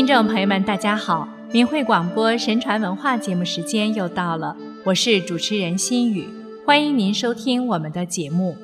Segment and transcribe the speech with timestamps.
[0.00, 1.28] 听众朋友们，大家好！
[1.52, 6.26] 明慧广播神传文化节目时间又到了，我是主持人心雨，
[6.64, 8.56] 欢迎您收听我们的节目。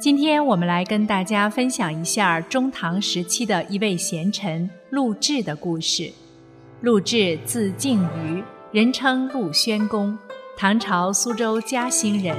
[0.00, 6.10] 今天我们来跟大家分享一下中唐时期的一位贤臣陆贽的故事。
[6.80, 10.18] 陆贽字敬瑜，人称陆宣公，
[10.56, 12.36] 唐朝苏州嘉兴人。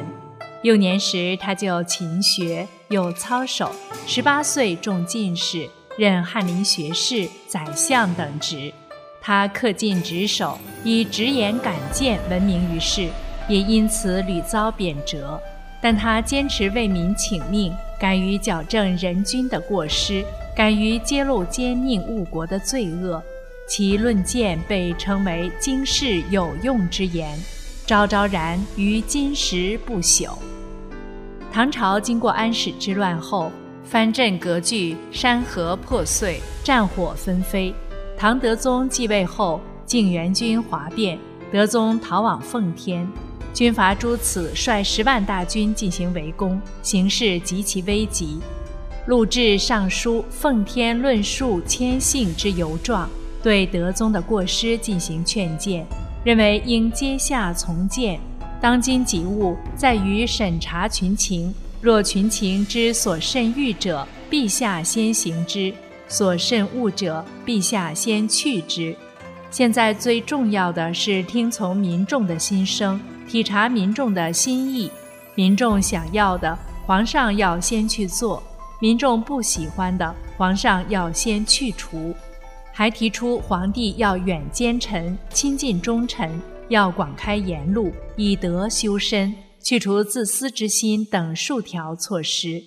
[0.62, 3.72] 幼年时他就勤学，又操守，
[4.06, 5.70] 十八岁中进士。
[5.96, 8.74] 任翰林学士、宰相等职，
[9.22, 13.08] 他恪尽职守，以直言敢谏闻名于世，
[13.48, 15.40] 也因此屡遭贬谪。
[15.80, 20.26] 但他坚持为民请命，敢于矫正人君的过失，
[20.56, 23.22] 敢于揭露奸佞误国的罪恶，
[23.68, 27.38] 其论谏被称为经世有用之言，
[27.86, 30.32] 昭昭然于今时不朽。
[31.52, 33.52] 唐朝经过安史之乱后。
[33.84, 37.74] 藩镇割据，山河破碎，战火纷飞。
[38.18, 41.20] 唐德宗继位后，靖元军哗变，
[41.52, 43.08] 德宗逃往奉天。
[43.54, 48.40] 军阀朱此率十万大军进行围攻，形势极其危急。
[49.06, 53.08] 陆贽上书奉天论述谦信之由状，
[53.44, 55.86] 对德宗的过失进行劝谏，
[56.24, 58.20] 认为应阶下从谏。
[58.62, 61.54] 当今急务在于审查群情。
[61.84, 65.74] 若群情之所甚欲者，陛下先行之；
[66.08, 68.96] 所甚恶者，陛下先去之。
[69.52, 72.98] 现在最重要的是听从民众的心声，
[73.28, 74.90] 体察民众的心意。
[75.36, 78.42] 民众想要的，皇上要先去做；
[78.80, 82.16] 民众不喜欢的，皇上要先去除。
[82.72, 86.32] 还提出皇帝要远奸臣，亲近忠臣，
[86.70, 89.36] 要广开言路，以德修身。
[89.64, 92.62] 去除自私之心等数条措施，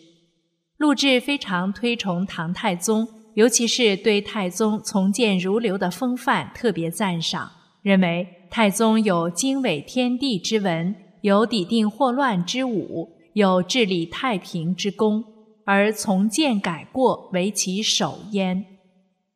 [0.78, 7.50] 陆贽非常推崇唐太宗，尤其是对太宗从谏如流的风范特别赞赏，
[7.82, 15.22] 认为太宗有经纬天地之文，有抵定祸乱之武，有治理太平之功，
[15.66, 18.64] 而从谏改过为其首焉。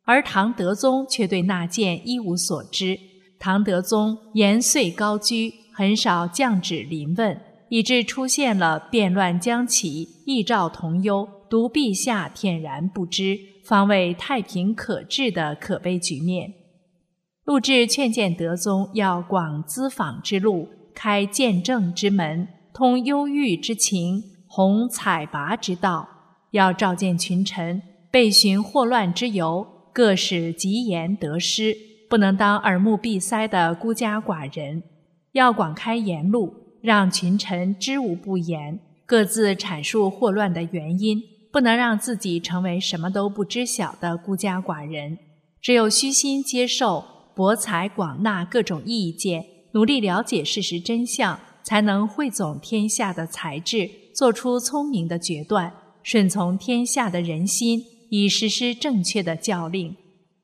[0.05, 2.99] 而唐德宗却对纳谏一无所知，
[3.39, 7.39] 唐德宗严岁高居，很少降旨临问。
[7.71, 16.53] 以致出现了变乱将起，异兆同忧，独陛下恬然不知，方为太平可治的可悲局面。
[17.45, 26.09] 陆贽劝谏德宗要广咨访之路，开见证之门，通忧郁之情，弘采拔之道，
[26.51, 27.81] 要召见群臣，
[28.11, 31.77] 备询祸乱之由，各使吉言得失，
[32.09, 34.83] 不能当耳目闭塞的孤家寡人，
[35.33, 36.60] 要广开言路。
[36.81, 45.19] 让群臣知无不言，各自阐述祸乱的原因，不能让自己成为什么都不知晓的孤家寡人。
[45.61, 47.05] 只有虚心接受、
[47.35, 59.95] 博采广纳各种意见，努力了解事实真相，才能汇总天下的才智，做出聪明的决断，顺从天下的人心，以实施正确的教令。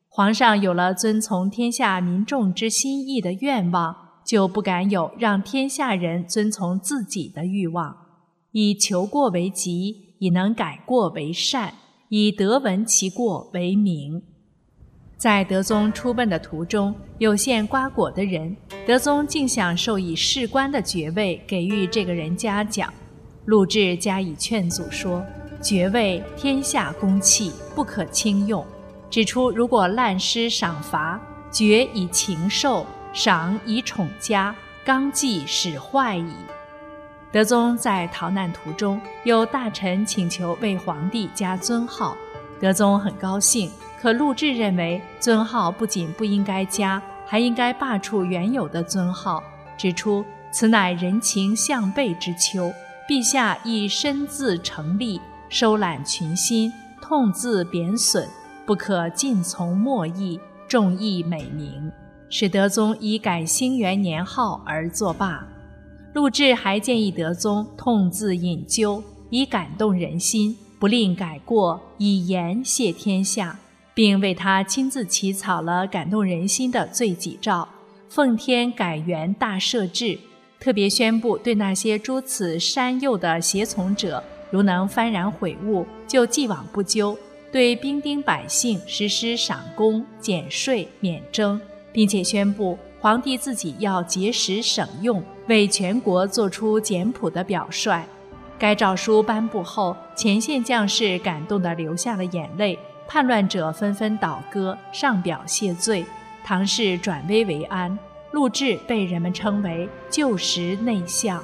[0.08, 4.05] 皇上有了遵从天下民众之心意的愿望。
[4.26, 7.96] 就不敢有让天下人遵从自己的欲望，
[8.50, 11.72] 以求过为吉，以能改过为善，
[12.08, 14.20] 以得闻其过为名。
[15.16, 18.54] 在德宗出奔的途中，有献瓜果的人，
[18.84, 22.92] 德宗竟想授以士官的爵位给予这个人嘉奖。
[23.44, 25.24] 陆贽加以劝阻说
[25.62, 28.66] ：“爵位天下公器，不可轻用。”
[29.08, 31.20] 指出如果滥施赏罚，
[31.52, 32.84] 爵以禽兽。
[33.16, 34.54] 赏以宠家，
[34.84, 36.34] 纲纪使坏矣。
[37.32, 42.14] 德宗在逃难途中，有大臣请求为皇帝加尊号，
[42.60, 43.70] 德宗很高兴。
[43.98, 49.42] 可陆贽认为，尊号不仅不应该加，还应该罢黜原有的尊号，
[49.78, 50.22] 指出
[50.52, 52.70] 此乃人情向背之秋，
[53.08, 56.70] 陛下亦身自成立，收揽群心，
[57.00, 58.28] 痛自贬损，
[58.66, 60.38] 不可尽从莫议，
[60.68, 61.90] 重义美名。
[62.28, 65.46] 使德宗以改兴元年号而作罢。
[66.14, 73.58] 陆贽还建议德宗痛自引咎，以感动人心，不吝改过，以言谢天下，
[73.92, 77.68] 并为他亲自起草了感动人心的罪己诏，
[78.08, 80.18] 奉天改元大赦制，
[80.58, 87.14] 特别宣布对那些诸此山右的胁从者，如能幡然悔悟，就既往不咎；
[87.52, 91.60] 对兵丁百姓实施赏功、减税、免征。
[91.96, 98.04] 并且宣布皇帝自己要节食省用，为全国做出简朴的表率。
[98.58, 102.78] 该诏书颁布后，前线将士感动地流下了眼泪，
[103.08, 106.04] 叛乱者纷纷倒戈上表谢罪，
[106.44, 107.98] 唐氏转危为安。
[108.32, 111.42] 陆贽被人们称为旧时内相。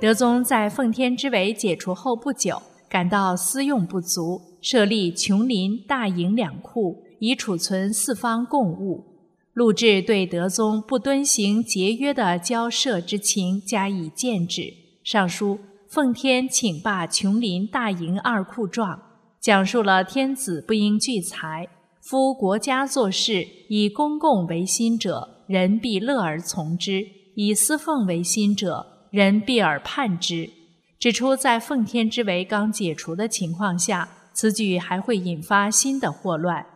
[0.00, 9.13] 德宗在奉天之围解除后不久，感到私用不足，设立琼林、大营两库，以储存四方贡物。
[9.54, 14.74] 陆贽对德宗不敦行节约的交涉之情加以谏止，
[15.04, 19.00] 上书奉天请罢琼林、大营二库状，
[19.40, 21.68] 讲述了天子不应聚财，
[22.02, 25.44] 夫国家做事以公共为心者。
[25.46, 27.06] 人必乐而从之，
[27.36, 30.50] 以私奉为心者，人必而叛之。
[30.98, 36.66] 指出在奉天之围刚解除的情况下，此举还会引发新的祸乱。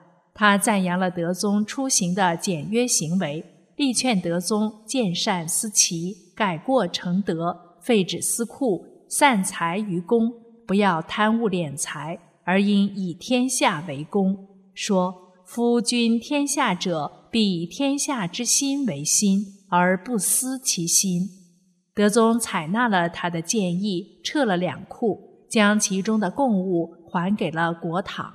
[0.41, 3.45] 他赞扬了德宗出行的简约行为，
[3.75, 10.33] 力劝德宗见善思齐，改过成德，废止私库，散财于公，
[10.65, 14.47] 不要贪污敛财，而应以天下为公。
[14.73, 15.13] 说
[15.45, 17.17] 夫君天下者。
[17.31, 21.29] 必以天下之心为心，而不思其心。
[21.95, 28.31] 德宗采纳了他的建议，撤了两库，将其中的贡物还给了国帑。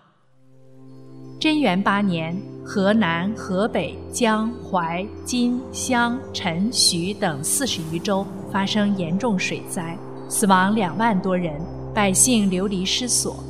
[1.43, 9.97] 贞元八年，河南、河北、江、淮、荆、襄、陈、徐等四十余州发生严重水灾，
[10.29, 11.59] 死亡两万多人，
[11.93, 13.43] 百姓流离失所。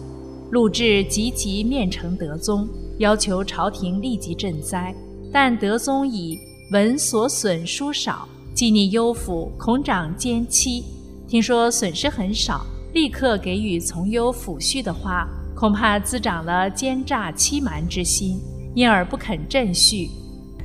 [0.49, 2.67] 陆贽急急面呈德宗，
[2.97, 4.91] 要求朝廷立即赈灾。
[5.31, 6.35] 但德宗以
[6.71, 10.83] 闻所损殊少，既逆幽府，恐长奸欺。
[11.27, 18.39] 听说损失很少，立刻给予从优抚恤的话，恐怕滋长了奸诈欺瞒之心，
[18.75, 20.09] 因而不肯赈恤。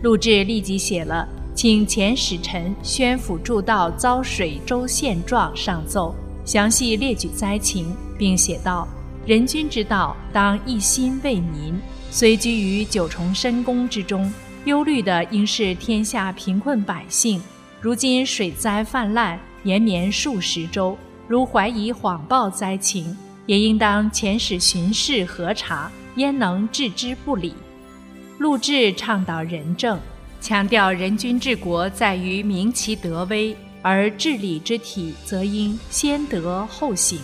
[0.02, 6.14] 陆贽立即写了请前使臣宣抚助道遭水州现状上奏，
[6.44, 8.86] 详细列举灾情，并写道：
[9.26, 11.78] 人君之道，当一心为民，
[12.10, 14.32] 虽居于九重深宫之中。
[14.64, 17.40] 忧虑的应是天下贫困百姓。
[17.80, 20.96] 如今水灾泛滥，延绵数十周，
[21.26, 23.16] 如怀疑谎报灾情，
[23.48, 27.54] 也应当遣使巡视核查，焉能置之不理？
[28.36, 29.98] 陆贽倡导仁政，
[30.38, 37.18] 强调人君治国在于明其德威，而治理之体则应先德后行。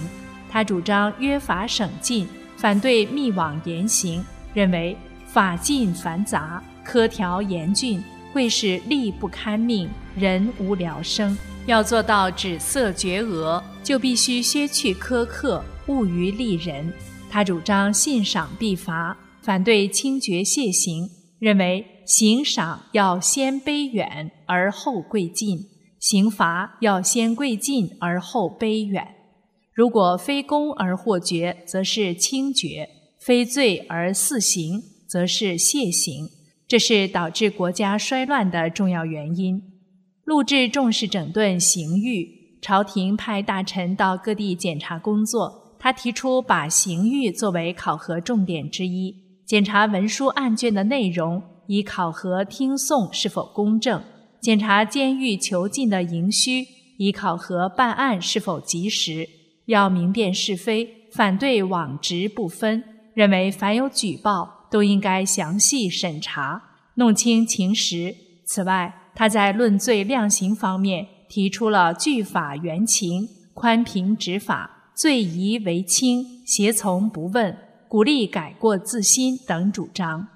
[0.50, 2.26] 他主张约法省禁，
[2.56, 4.24] 反对密网严刑，
[4.54, 6.62] 认为法禁繁杂。
[6.86, 11.36] 苛条严峻，会使吏不堪命，人无聊生。
[11.66, 16.92] 要做到止色绝讹，就必须削去苛刻，务于利人。
[17.30, 21.08] 他主张信赏必罚，反对轻绝谢刑，
[21.38, 25.58] 认为刑赏要先卑远而后贵近，
[25.98, 29.06] 刑罚要先贵近而后卑远。
[29.72, 32.86] 如果非功而获决，则是轻爵；
[33.18, 36.28] 非罪而肆行，则是谢刑。
[36.68, 39.60] 这是导致国家衰乱的重要原因。
[40.24, 49.14] 陆贽重视整顿刑狱，朝廷派大臣到各地检查工作，他提出把刑狱作为考核重点之一，
[49.44, 54.00] 检查文书案卷的内容，以考核听讼是否公正；
[54.40, 56.66] 检查监狱囚禁的营需，
[56.96, 59.28] 以考核办案是否及时。
[59.66, 62.82] 要明辨是非，反对枉直不分，
[63.12, 64.64] 认为凡有举报。
[64.70, 66.62] 都应该详细审查，
[66.94, 68.16] 弄清情实。
[68.46, 77.56] 此外，他在论罪量刑方面提出了据法原情、宽平执法、罪疑为轻、胁从不问、
[77.88, 80.28] 鼓励改过自新等主张。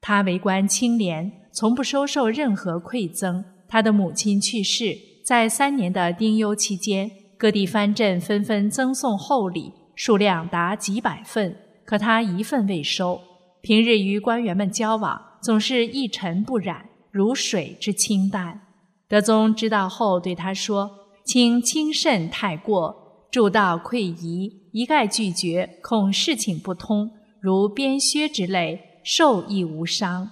[0.00, 3.42] 他为官清廉，从不收受任何馈赠。
[3.66, 11.56] 他的母亲去世，在三年的丁忧期间，各地藩镇纷纷赠送厚礼，数量达几百份，
[11.86, 13.20] 可他一份未收。
[13.62, 18.60] 平日与官员们交往，总是一尘不染，如水之清淡。
[19.08, 20.90] 德宗知道后，对他说
[21.24, 23.03] ：“请轻慎太过，
[23.34, 27.10] 助道愧疑，一概拒绝，恐事情不通。
[27.40, 30.30] 如鞭削之类，受亦无伤。”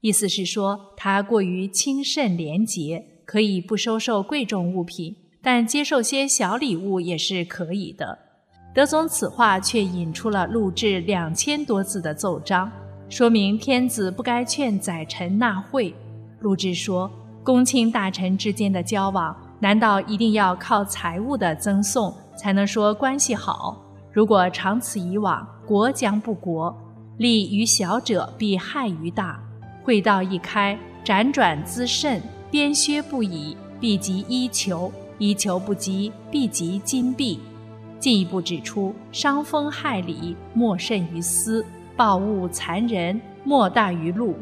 [0.00, 8.18] 意思是说，他过于轻慎廉洁，可以不收受贵重物品，但接受些小礼物也是可以的。
[8.74, 12.72] 德宗此话却引出了录制两千多字的奏章，
[13.10, 15.94] 说明天子不该劝宰臣纳贿。
[16.40, 17.10] 录制说，
[17.44, 23.76] 公卿大臣之间的交往，难道一定要靠财物的赠送才能说关系好？
[24.12, 26.76] 如果长此以往，国将不国，
[27.16, 29.40] 利于小者必害于大。
[29.82, 37.40] 会道一开，辗转滋甚，鞭削不已，必及衣裘；衣裘不及，必及金币。
[37.98, 41.64] 进一步指出，伤风害理，莫甚于私，
[41.96, 44.36] 暴物残人，莫大于禄。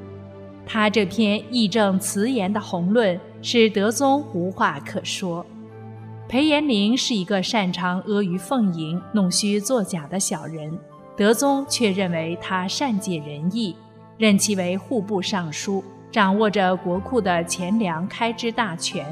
[0.67, 5.47] 他这篇义正辞严的宏论，使德宗无话可说。
[6.29, 10.77] 裴延龄是一个擅长阿谀奉迎、弄虚作假的小人，
[11.17, 13.77] 德宗却认为他善解人意，
[14.19, 19.07] 任其为户部尚书，掌握着国库的钱粮开支大权。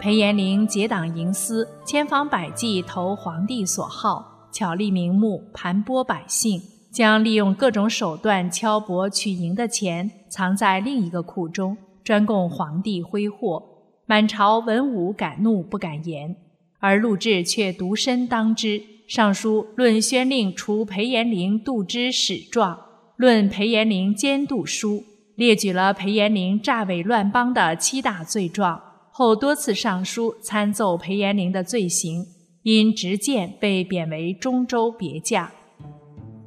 [0.00, 6.62] 裴延龄结党营私，千方百计投皇帝所好，巧立名目盘剥百姓，
[6.94, 13.60] 将利用各种手段敲薄取赢的钱藏在另一个库中，专供皇帝挥霍。
[14.06, 16.36] 满朝文武敢怒不敢言。
[16.78, 22.78] 而陆贽却独身当之，上书论宣令除裴延龄度之始状，
[23.16, 25.02] 论裴延龄监督书，
[25.34, 32.24] 列举了裴延龄诈伪乱邦的七大罪状，后多次上书参奏裴延龄的罪行，
[32.62, 35.50] 因执剑被贬为中州别驾。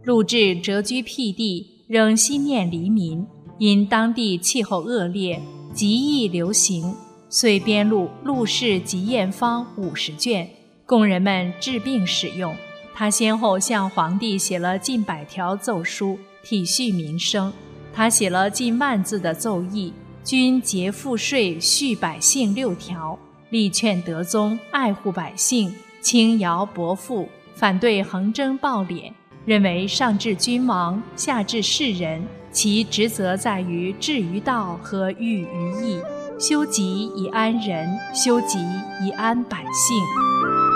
[0.07, 5.37] 陆贽谪居僻地，仍心念黎民，因当地气候恶劣，
[5.73, 6.95] 极易流行。
[7.27, 10.49] 遂编录《陆氏疾验方》五十卷，
[10.85, 12.55] 供人们治病使用。
[12.95, 17.51] 他先后向皇帝写了近百条奏书，体恤民生。
[17.93, 19.91] 他写了近万字的奏议，
[20.23, 29.11] 均节赋税恤百姓六条，力劝德宗爱护百姓，轻徭薄赋，反对横征暴敛，
[29.47, 36.01] 认为上至君王，下至世人，其职责在于治于道和育于义。
[36.37, 38.59] 修己以安人，修己
[39.01, 40.66] 以安百姓。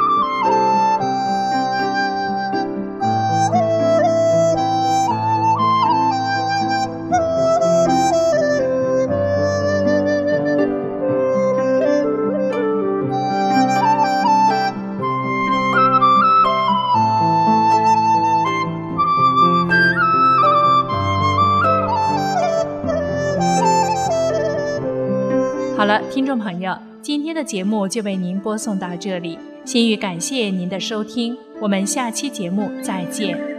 [25.82, 29.40] 好了，听众朋友，今天的节目就为您播送到这里。
[29.66, 33.51] 心语感谢您的收听，我们下期节目再见。